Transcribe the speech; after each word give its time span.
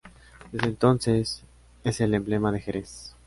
Desde 0.51 0.65
entonces 0.65 1.43
es 1.83 2.01
el 2.01 2.15
emblema 2.15 2.51
de 2.51 2.59
Jerez. 2.59 3.13